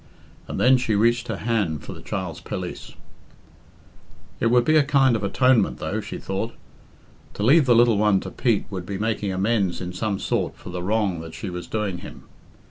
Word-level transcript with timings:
And 0.47 0.59
then 0.59 0.77
she 0.77 0.95
reached 0.95 1.27
her 1.27 1.37
hand 1.37 1.83
for 1.83 1.93
the 1.93 2.01
child's 2.01 2.39
pelisse. 2.39 2.93
"It 4.39 4.47
would 4.47 4.65
be 4.65 4.75
a 4.75 4.81
kind 4.83 5.15
of 5.15 5.23
atonement, 5.23 5.77
though," 5.77 6.01
she 6.01 6.17
thought. 6.17 6.55
To 7.35 7.43
leave 7.43 7.67
the 7.67 7.75
little 7.75 7.99
one 7.99 8.19
to 8.21 8.31
Pete 8.31 8.65
would 8.71 8.87
be 8.87 8.97
making 8.97 9.31
amends 9.31 9.79
in 9.79 9.93
some 9.93 10.17
sort 10.17 10.55
for 10.55 10.71
the 10.71 10.81
wrong 10.81 11.19
that 11.21 11.35
she 11.35 11.51
was 11.51 11.67
doing 11.67 11.99
him. 11.99 12.23